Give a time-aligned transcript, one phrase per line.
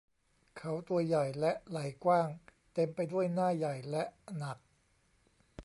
[0.57, 2.29] เขาตัวใหญ่และไหล่กว้าง
[2.73, 4.03] เต็มไปด้วยหน้าใหญ่และ
[4.37, 4.57] หนัก